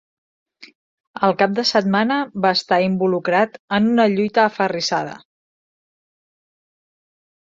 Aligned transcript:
El 1.27 1.35
cap 1.41 1.51
de 1.59 1.65
setmana 1.71 2.17
va 2.45 2.53
estar 2.59 2.79
involucrat 2.85 3.61
en 3.79 3.91
una 3.91 4.07
lluita 4.15 4.47
aferrissada. 4.47 5.15